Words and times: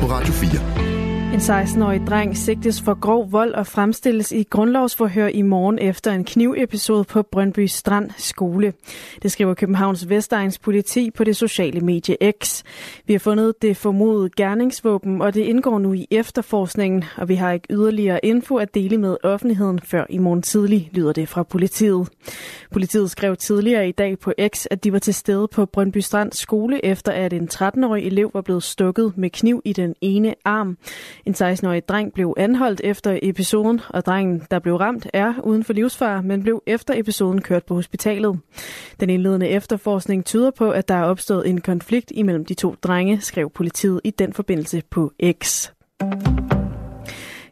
på 0.00 0.06
Radio 0.06 0.32
4. 0.32 0.95
En 1.36 1.42
16-årig 1.42 2.00
dreng 2.06 2.36
sigtes 2.36 2.82
for 2.82 2.94
grov 3.00 3.32
vold 3.32 3.54
og 3.54 3.66
fremstilles 3.66 4.32
i 4.32 4.42
grundlovsforhør 4.42 5.26
i 5.26 5.42
morgen 5.42 5.78
efter 5.78 6.12
en 6.12 6.24
knivepisode 6.24 7.04
på 7.04 7.22
Brøndby 7.22 7.66
Strand 7.66 8.10
skole. 8.16 8.72
Det 9.22 9.32
skriver 9.32 9.54
Københavns 9.54 10.08
Vestegns 10.08 10.58
politi 10.58 11.10
på 11.10 11.24
det 11.24 11.36
sociale 11.36 11.80
medie 11.80 12.16
X. 12.42 12.62
Vi 13.06 13.14
har 13.14 13.18
fundet 13.18 13.62
det 13.62 13.76
formodede 13.76 14.30
gerningsvåben, 14.36 15.22
og 15.22 15.34
det 15.34 15.40
indgår 15.40 15.78
nu 15.78 15.92
i 15.92 16.06
efterforskningen, 16.10 17.04
og 17.16 17.28
vi 17.28 17.34
har 17.34 17.52
ikke 17.52 17.66
yderligere 17.70 18.24
info 18.24 18.56
at 18.56 18.74
dele 18.74 18.98
med 18.98 19.16
offentligheden 19.22 19.80
før 19.84 20.04
i 20.10 20.18
morgen 20.18 20.42
tidlig, 20.42 20.90
lyder 20.92 21.12
det 21.12 21.28
fra 21.28 21.42
politiet. 21.42 22.08
Politiet 22.72 23.10
skrev 23.10 23.36
tidligere 23.36 23.88
i 23.88 23.92
dag 23.92 24.18
på 24.18 24.32
X, 24.48 24.66
at 24.70 24.84
de 24.84 24.92
var 24.92 24.98
til 24.98 25.14
stede 25.14 25.48
på 25.48 25.66
Brøndby 25.66 25.98
Strand 25.98 26.32
skole, 26.32 26.84
efter 26.84 27.12
at 27.12 27.32
en 27.32 27.48
13-årig 27.54 28.06
elev 28.06 28.30
var 28.34 28.40
blevet 28.40 28.62
stukket 28.62 29.12
med 29.16 29.30
kniv 29.30 29.62
i 29.64 29.72
den 29.72 29.94
ene 30.00 30.34
arm. 30.44 30.78
En 31.26 31.34
16-årig 31.34 31.88
dreng 31.88 32.12
blev 32.12 32.34
anholdt 32.36 32.80
efter 32.84 33.18
episoden, 33.22 33.80
og 33.88 34.06
drengen, 34.06 34.42
der 34.50 34.58
blev 34.58 34.76
ramt, 34.76 35.06
er 35.12 35.34
uden 35.44 35.64
for 35.64 35.72
livsfare, 35.72 36.22
men 36.22 36.42
blev 36.42 36.62
efter 36.66 36.94
episoden 36.96 37.40
kørt 37.40 37.64
på 37.64 37.74
hospitalet. 37.74 38.38
Den 39.00 39.10
indledende 39.10 39.48
efterforskning 39.48 40.24
tyder 40.24 40.50
på, 40.50 40.70
at 40.70 40.88
der 40.88 40.94
er 40.94 41.04
opstået 41.04 41.48
en 41.48 41.60
konflikt 41.60 42.12
imellem 42.14 42.44
de 42.44 42.54
to 42.54 42.74
drenge, 42.82 43.20
skrev 43.20 43.50
politiet 43.50 44.00
i 44.04 44.10
den 44.10 44.32
forbindelse 44.32 44.82
på 44.90 45.12
X. 45.42 45.70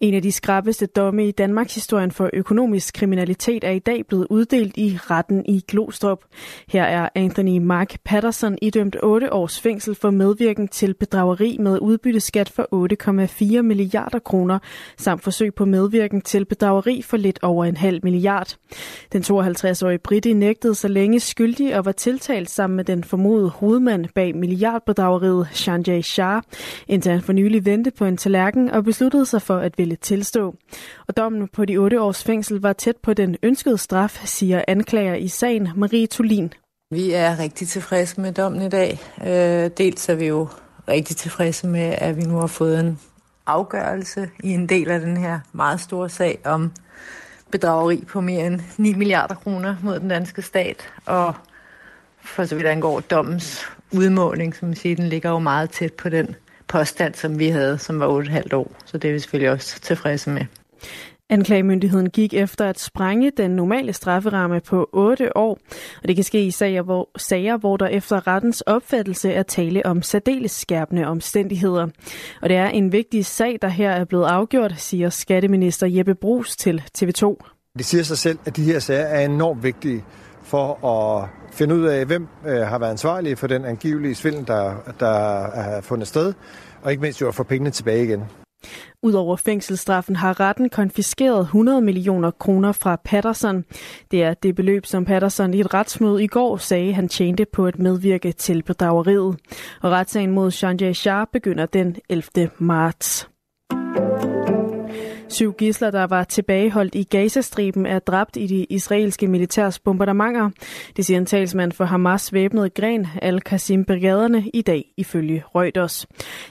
En 0.00 0.14
af 0.14 0.22
de 0.22 0.32
skrappeste 0.32 0.86
domme 0.86 1.28
i 1.28 1.30
Danmarks 1.30 1.74
historien 1.74 2.10
for 2.10 2.30
økonomisk 2.32 2.94
kriminalitet 2.94 3.64
er 3.64 3.70
i 3.70 3.78
dag 3.78 4.06
blevet 4.06 4.26
uddelt 4.30 4.76
i 4.76 4.98
retten 5.10 5.46
i 5.46 5.64
Glostrup. 5.68 6.24
Her 6.68 6.82
er 6.82 7.08
Anthony 7.14 7.58
Mark 7.58 7.96
Patterson 8.04 8.58
idømt 8.62 8.96
8 9.02 9.32
års 9.32 9.60
fængsel 9.60 9.94
for 9.94 10.10
medvirken 10.10 10.68
til 10.68 10.94
bedrageri 10.94 11.56
med 11.60 11.78
udbytteskat 11.82 12.48
for 12.48 13.56
8,4 13.58 13.62
milliarder 13.62 14.18
kroner, 14.18 14.58
samt 14.98 15.22
forsøg 15.22 15.54
på 15.54 15.64
medvirken 15.64 16.20
til 16.20 16.44
bedrageri 16.44 17.02
for 17.02 17.16
lidt 17.16 17.38
over 17.42 17.64
en 17.64 17.76
halv 17.76 18.00
milliard. 18.02 18.56
Den 19.12 19.22
52-årige 19.22 19.98
Britti 19.98 20.32
nægtede 20.32 20.74
så 20.74 20.88
længe 20.88 21.20
skyldig 21.20 21.76
og 21.76 21.84
var 21.84 21.92
tiltalt 21.92 22.50
sammen 22.50 22.76
med 22.76 22.84
den 22.84 23.04
formodede 23.04 23.48
hovedmand 23.48 24.06
bag 24.14 24.36
milliardbedrageriet 24.36 25.48
Sanjay 25.52 26.00
Shah, 26.00 26.42
indtil 26.88 27.12
han 27.12 27.22
for 27.22 27.32
nylig 27.32 27.64
vendte 27.64 27.90
på 27.90 28.04
en 28.04 28.16
tallerken 28.16 28.70
og 28.70 28.84
besluttede 28.84 29.26
sig 29.26 29.42
for 29.42 29.56
at 29.56 29.76
ville 29.86 29.96
tilstå. 29.96 30.54
Og 31.06 31.16
dommen 31.16 31.48
på 31.48 31.64
de 31.64 31.76
otte 31.76 32.00
års 32.00 32.24
fængsel 32.24 32.60
var 32.60 32.72
tæt 32.72 32.96
på 32.96 33.14
den 33.14 33.36
ønskede 33.42 33.78
straf, 33.78 34.20
siger 34.24 34.64
anklager 34.68 35.14
i 35.14 35.28
sagen 35.28 35.68
Marie 35.76 36.06
Tulin. 36.06 36.52
Vi 36.90 37.12
er 37.12 37.38
rigtig 37.38 37.68
tilfredse 37.68 38.20
med 38.20 38.32
dommen 38.32 38.62
i 38.62 38.68
dag. 38.68 39.00
Øh, 39.26 39.70
dels 39.78 40.08
er 40.08 40.14
vi 40.14 40.26
jo 40.26 40.48
rigtig 40.88 41.16
tilfredse 41.16 41.66
med, 41.66 41.94
at 41.98 42.16
vi 42.16 42.22
nu 42.22 42.36
har 42.36 42.46
fået 42.46 42.80
en 42.80 43.00
afgørelse 43.46 44.30
i 44.44 44.50
en 44.50 44.68
del 44.68 44.90
af 44.90 45.00
den 45.00 45.16
her 45.16 45.40
meget 45.52 45.80
store 45.80 46.08
sag 46.08 46.38
om 46.44 46.72
bedrageri 47.50 48.04
på 48.08 48.20
mere 48.20 48.46
end 48.46 48.60
9 48.78 48.94
milliarder 48.94 49.34
kroner 49.34 49.76
mod 49.82 50.00
den 50.00 50.08
danske 50.08 50.42
stat. 50.42 50.92
Og 51.06 51.34
for 52.24 52.44
så 52.44 52.54
vidt 52.54 52.66
angår 52.66 53.00
dommens 53.00 53.66
udmåling, 53.92 54.56
som 54.56 54.68
man 54.68 54.76
siger, 54.76 54.96
den 54.96 55.08
ligger 55.08 55.30
jo 55.30 55.38
meget 55.38 55.70
tæt 55.70 55.92
på 55.92 56.08
den 56.08 56.36
påstand, 56.68 57.14
som 57.14 57.38
vi 57.38 57.48
havde, 57.48 57.78
som 57.78 58.00
var 58.00 58.22
8,5 58.22 58.54
år. 58.54 58.72
Så 58.84 58.98
det 58.98 59.08
er 59.08 59.12
vi 59.12 59.18
selvfølgelig 59.18 59.50
også 59.50 59.80
tilfredse 59.80 60.30
med. 60.30 60.44
Anklagemyndigheden 61.30 62.10
gik 62.10 62.34
efter 62.34 62.68
at 62.68 62.80
sprænge 62.80 63.32
den 63.36 63.50
normale 63.50 63.92
strafferamme 63.92 64.60
på 64.60 64.90
8 64.92 65.36
år, 65.36 65.58
og 66.02 66.08
det 66.08 66.16
kan 66.16 66.24
ske 66.24 66.46
i 66.46 66.50
sager 66.50 66.82
hvor, 66.82 67.08
sager, 67.16 67.56
hvor 67.56 67.76
der 67.76 67.86
efter 67.86 68.26
rettens 68.26 68.60
opfattelse 68.60 69.32
er 69.32 69.42
tale 69.42 69.86
om 69.86 70.02
særdeles 70.02 70.52
skærpende 70.52 71.06
omstændigheder. 71.06 71.88
Og 72.42 72.48
det 72.48 72.56
er 72.56 72.68
en 72.68 72.92
vigtig 72.92 73.26
sag, 73.26 73.58
der 73.62 73.68
her 73.68 73.90
er 73.90 74.04
blevet 74.04 74.24
afgjort, 74.24 74.74
siger 74.76 75.10
skatteminister 75.10 75.86
Jeppe 75.86 76.14
Brugs 76.14 76.56
til 76.56 76.82
TV2. 76.98 77.36
Det 77.78 77.86
siger 77.86 78.02
sig 78.02 78.18
selv, 78.18 78.38
at 78.44 78.56
de 78.56 78.64
her 78.64 78.78
sager 78.78 79.06
er 79.06 79.24
enormt 79.24 79.62
vigtige 79.62 80.04
for 80.46 80.86
at 80.86 81.28
finde 81.52 81.74
ud 81.74 81.84
af, 81.84 82.06
hvem 82.06 82.28
øh, 82.46 82.60
har 82.60 82.78
været 82.78 82.90
ansvarlig 82.90 83.38
for 83.38 83.46
den 83.46 83.64
angivelige 83.64 84.14
svindel, 84.14 84.46
der, 84.46 84.74
der 85.00 85.42
er 85.46 85.80
fundet 85.80 86.08
sted, 86.08 86.34
og 86.82 86.90
ikke 86.90 87.00
mindst 87.00 87.20
jo 87.20 87.28
at 87.28 87.34
få 87.34 87.42
pengene 87.42 87.70
tilbage 87.70 88.04
igen. 88.04 88.24
Udover 89.02 89.36
fængselsstraffen 89.36 90.16
har 90.16 90.40
retten 90.40 90.68
konfiskeret 90.68 91.40
100 91.40 91.80
millioner 91.80 92.30
kroner 92.30 92.72
fra 92.72 92.96
Patterson. 93.04 93.64
Det 94.10 94.22
er 94.22 94.34
det 94.34 94.54
beløb, 94.54 94.86
som 94.86 95.04
Patterson 95.04 95.54
i 95.54 95.60
et 95.60 95.74
retsmøde 95.74 96.24
i 96.24 96.26
går 96.26 96.56
sagde, 96.56 96.92
han 96.92 97.08
tjente 97.08 97.46
på 97.52 97.66
at 97.66 97.78
medvirke 97.78 98.32
til 98.32 98.62
bedrageriet. 98.62 99.36
Og 99.82 99.90
retssagen 99.90 100.30
mod 100.30 100.50
Sanjay 100.50 100.92
Shah 100.92 101.26
begynder 101.32 101.66
den 101.66 101.96
11. 102.08 102.50
marts. 102.58 103.35
Syv 105.28 105.52
gisler, 105.52 105.90
der 105.90 106.06
var 106.06 106.24
tilbageholdt 106.24 106.94
i 106.94 107.02
Gazastriben, 107.02 107.86
er 107.86 107.98
dræbt 107.98 108.36
i 108.36 108.46
de 108.46 108.64
israelske 108.64 109.26
militærs 109.26 109.78
bombardementer. 109.78 110.50
Det 110.96 111.04
siger 111.04 111.18
en 111.18 111.26
talsmand 111.26 111.72
for 111.72 111.84
Hamas 111.84 112.32
væbnede 112.32 112.70
gren, 112.70 113.06
Al-Qasim-brigaderne, 113.22 114.50
i 114.54 114.62
dag 114.62 114.84
ifølge 114.96 115.42
Reuters. 115.54 116.06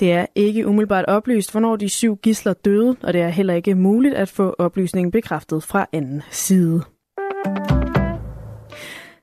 Det 0.00 0.12
er 0.12 0.26
ikke 0.34 0.66
umiddelbart 0.66 1.04
oplyst, 1.08 1.52
hvornår 1.52 1.76
de 1.76 1.88
syv 1.88 2.16
gisler 2.16 2.52
døde, 2.52 2.96
og 3.02 3.12
det 3.12 3.20
er 3.20 3.28
heller 3.28 3.54
ikke 3.54 3.74
muligt 3.74 4.14
at 4.14 4.28
få 4.28 4.54
oplysningen 4.58 5.10
bekræftet 5.10 5.62
fra 5.62 5.86
anden 5.92 6.22
side. 6.30 6.82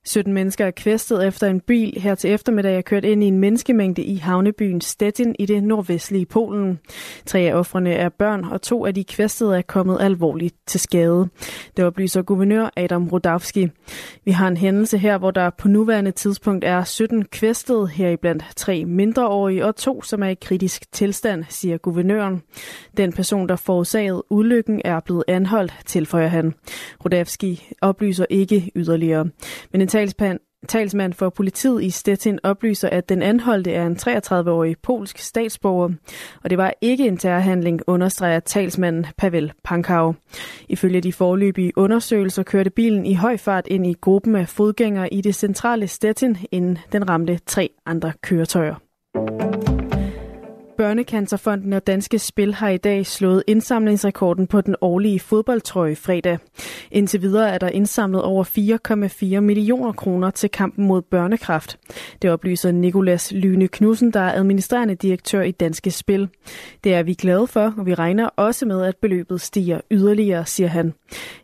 17 0.07 0.33
mennesker 0.33 0.65
er 0.65 0.71
kvæstet 0.71 1.27
efter 1.27 1.47
en 1.47 1.59
bil 1.59 2.01
her 2.01 2.15
til 2.15 2.31
eftermiddag 2.31 2.77
er 2.77 2.81
kørt 2.81 3.05
ind 3.05 3.23
i 3.23 3.27
en 3.27 3.39
menneskemængde 3.39 4.03
i 4.03 4.15
havnebyen 4.15 4.81
Stettin 4.81 5.35
i 5.39 5.45
det 5.45 5.63
nordvestlige 5.63 6.25
Polen. 6.25 6.79
Tre 7.25 7.39
af 7.39 7.53
offrene 7.53 7.93
er 7.93 8.09
børn, 8.09 8.43
og 8.43 8.61
to 8.61 8.85
af 8.85 8.93
de 8.93 9.03
kvæstede 9.03 9.57
er 9.57 9.61
kommet 9.61 9.97
alvorligt 10.01 10.55
til 10.67 10.79
skade. 10.79 11.29
Det 11.77 11.85
oplyser 11.85 12.21
guvernør 12.21 12.69
Adam 12.75 13.07
Rodavski. 13.07 13.69
Vi 14.25 14.31
har 14.31 14.47
en 14.47 14.57
hændelse 14.57 14.97
her, 14.97 15.17
hvor 15.17 15.31
der 15.31 15.49
på 15.49 15.67
nuværende 15.67 16.11
tidspunkt 16.11 16.65
er 16.65 16.83
17 16.83 17.25
kvæstede, 17.25 17.87
heriblandt 17.87 18.43
tre 18.55 18.85
mindreårige 18.85 19.65
og 19.65 19.75
to, 19.75 20.01
som 20.01 20.23
er 20.23 20.27
i 20.27 20.33
kritisk 20.41 20.91
tilstand, 20.91 21.43
siger 21.49 21.77
guvernøren. 21.77 22.41
Den 22.97 23.13
person, 23.13 23.49
der 23.49 23.55
forårsagede 23.55 24.23
ulykken, 24.29 24.81
er 24.85 24.99
blevet 24.99 25.23
anholdt, 25.27 25.73
tilføjer 25.85 26.27
han. 26.27 26.53
Rodavski 27.05 27.69
oplyser 27.81 28.25
ikke 28.29 28.71
yderligere. 28.75 29.29
Men 29.71 29.81
en 29.81 29.87
talsmand, 29.95 30.39
talsmand 30.67 31.13
for 31.13 31.29
politiet 31.29 31.83
i 31.83 31.89
Stettin 31.89 32.39
oplyser, 32.43 32.89
at 32.89 33.09
den 33.09 33.21
anholdte 33.21 33.73
er 33.73 33.87
en 33.87 33.97
33-årig 34.01 34.75
polsk 34.83 35.17
statsborger, 35.17 35.89
og 36.43 36.49
det 36.49 36.57
var 36.57 36.73
ikke 36.81 37.07
en 37.07 37.17
terrorhandling, 37.17 37.81
understreger 37.87 38.39
talsmanden 38.39 39.05
Pavel 39.17 39.51
Pankau. 39.63 40.15
Ifølge 40.69 41.01
de 41.01 41.13
forløbige 41.13 41.77
undersøgelser 41.77 42.43
kørte 42.43 42.69
bilen 42.69 43.05
i 43.05 43.13
høj 43.13 43.37
fart 43.37 43.67
ind 43.67 43.87
i 43.87 43.95
gruppen 44.01 44.35
af 44.35 44.49
fodgængere 44.49 45.13
i 45.13 45.21
det 45.21 45.35
centrale 45.35 45.87
Stettin, 45.87 46.37
inden 46.51 46.77
den 46.91 47.09
ramte 47.09 47.39
tre 47.45 47.69
andre 47.85 48.11
køretøjer. 48.21 48.75
Børnecancerfonden 50.85 51.73
og 51.73 51.87
Danske 51.87 52.19
Spil 52.19 52.53
har 52.53 52.69
i 52.69 52.77
dag 52.77 53.05
slået 53.05 53.43
indsamlingsrekorden 53.47 54.47
på 54.47 54.61
den 54.61 54.75
årlige 54.81 55.19
fodboldtrøje 55.19 55.95
fredag. 55.95 56.37
Indtil 56.91 57.21
videre 57.21 57.49
er 57.49 57.57
der 57.57 57.69
indsamlet 57.69 58.23
over 58.23 58.43
4,4 59.37 59.39
millioner 59.39 59.91
kroner 59.91 60.29
til 60.29 60.49
kampen 60.49 60.87
mod 60.87 61.01
børnekraft. 61.01 61.79
Det 62.21 62.29
oplyser 62.29 62.71
Nikolas 62.71 63.31
Lyne 63.31 63.67
Knudsen, 63.67 64.11
der 64.11 64.19
er 64.19 64.33
administrerende 64.33 64.95
direktør 64.95 65.41
i 65.41 65.51
Danske 65.51 65.91
Spil. 65.91 66.29
Det 66.83 66.93
er 66.93 67.03
vi 67.03 67.13
glade 67.13 67.47
for, 67.47 67.73
og 67.77 67.85
vi 67.85 67.93
regner 67.93 68.29
også 68.35 68.65
med, 68.65 68.83
at 68.83 68.95
beløbet 69.01 69.41
stiger 69.41 69.81
yderligere, 69.91 70.45
siger 70.45 70.69
han. 70.69 70.93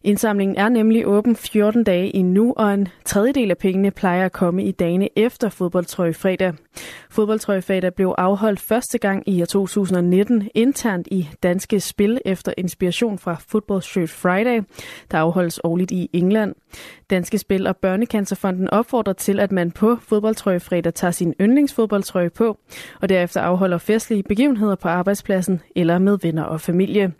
Indsamlingen 0.04 0.58
er 0.58 0.70
nemlig 0.70 1.08
åben 1.08 1.36
14 1.36 1.84
dage 1.84 2.16
endnu, 2.16 2.54
og 2.58 2.74
en 2.74 2.88
tredjedel 3.06 3.52
af 3.52 3.58
pengene 3.58 3.92
plejer 3.92 4.26
at 4.26 4.32
komme 4.32 4.64
i 4.64 4.72
dagene 4.72 5.10
efter 5.16 5.50
fodboldtrøje 5.50 6.14
fredag. 6.14 6.54
Fodboldtrøje 7.10 7.62
fredag 7.62 7.94
blev 7.94 8.16
afholdt 8.18 8.60
første 8.60 8.98
gang 8.98 9.24
i 9.30 9.31
i 9.32 9.46
2019 9.46 10.50
internt 10.56 11.08
i 11.12 11.30
Danske 11.44 11.80
Spil 11.80 12.22
efter 12.26 12.54
inspiration 12.58 13.20
fra 13.20 13.36
Football 13.48 13.82
Shirt 13.82 14.10
Friday, 14.10 14.62
der 15.12 15.18
afholdes 15.18 15.60
årligt 15.64 15.92
i 15.92 16.10
England. 16.14 16.56
Danske 17.10 17.38
Spil 17.38 17.68
og 17.68 17.78
Børnecancerfonden 17.78 18.70
opfordrer 18.70 19.14
til, 19.14 19.40
at 19.40 19.52
man 19.52 19.72
på 19.72 19.98
fodboldtrøjefredag 20.02 20.94
tager 20.94 21.12
sin 21.12 21.34
yndlingsfodboldtrøje 21.42 22.30
på, 22.30 22.58
og 23.02 23.10
derefter 23.10 23.42
afholder 23.42 23.78
festlige 23.78 24.24
begivenheder 24.24 24.76
på 24.76 24.88
arbejdspladsen 24.88 25.62
eller 25.76 26.00
med 26.00 26.18
venner 26.22 26.44
og 26.44 26.62
familie. 26.62 27.14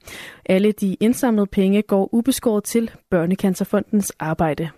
Alle 0.46 0.72
de 0.72 0.94
indsamlede 1.00 1.48
penge 1.48 1.82
går 1.82 2.10
ubeskåret 2.14 2.64
til 2.64 2.92
Børnecancerfondens 3.10 4.12
arbejde. 4.20 4.70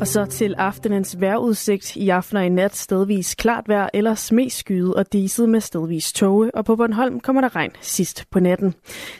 Og 0.00 0.06
så 0.06 0.24
til 0.24 0.54
aftenens 0.58 1.20
vejrudsigt. 1.20 1.96
I 1.96 2.08
aften 2.08 2.36
og 2.36 2.46
i 2.46 2.48
nat 2.48 2.76
stedvis 2.76 3.34
klart 3.34 3.68
vejr, 3.68 3.88
eller 3.94 4.32
mest 4.34 4.56
skyet 4.56 4.94
og 4.94 5.12
diset 5.12 5.48
med 5.48 5.60
stedvis 5.60 6.12
tåge, 6.12 6.54
og 6.54 6.64
på 6.64 6.76
Bornholm 6.76 7.20
kommer 7.20 7.42
der 7.42 7.56
regn 7.56 7.70
sidst 7.80 8.24
på 8.30 8.40
natten. 8.40 8.74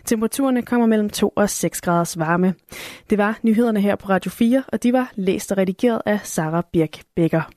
Temperaturerne 0.05 0.63
kommer 0.63 0.87
mellem 0.87 1.11
2 1.11 1.33
og 1.37 1.51
6 1.51 1.81
graders 1.81 2.19
varme. 2.19 2.55
Det 3.11 3.19
var 3.19 3.39
nyhederne 3.43 3.81
her 3.81 3.97
på 3.97 4.09
Radio 4.09 4.31
4, 4.31 4.63
og 4.69 4.83
de 4.83 4.93
var 4.93 5.13
læst 5.15 5.53
og 5.53 5.59
redigeret 5.59 6.03
af 6.07 6.21
Sara 6.25 6.63
Birk 6.73 7.01
Becker. 7.17 7.51